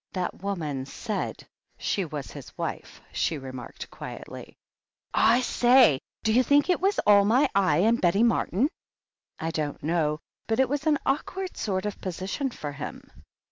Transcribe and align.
"That 0.13 0.41
woman 0.41 0.87
said 0.87 1.45
she 1.77 2.05
was 2.05 2.31
his 2.31 2.57
wife," 2.57 2.99
she 3.11 3.37
remarked 3.37 3.91
quietly. 3.91 4.57
"I 5.13 5.41
say! 5.41 5.99
d'you 6.23 6.41
think 6.41 6.71
it 6.71 6.81
was 6.81 6.97
all 7.05 7.23
my 7.23 7.47
eye 7.53 7.83
and 7.85 8.01
Betty 8.01 8.23
Martin?" 8.23 8.69
"I 9.37 9.51
don't 9.51 9.83
know. 9.83 10.17
But 10.47 10.59
it 10.59 10.67
was 10.69 10.87
an 10.87 10.97
awkward 11.05 11.55
sort 11.55 11.85
of 11.85 12.01
position 12.01 12.49
for 12.49 12.71
him." 12.71 13.11